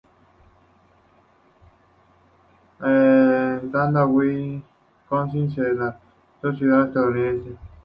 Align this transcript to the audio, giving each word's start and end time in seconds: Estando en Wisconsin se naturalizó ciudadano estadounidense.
Estando 2.79 4.01
en 4.23 4.63
Wisconsin 5.05 5.51
se 5.53 5.61
naturalizó 5.61 6.57
ciudadano 6.57 6.87
estadounidense. 6.87 7.55